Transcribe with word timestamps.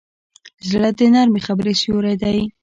زړه 0.69 0.89
د 0.97 0.99
نرمې 1.13 1.41
خبرې 1.47 1.73
سیوری 1.81 2.15
دی. 2.21 2.37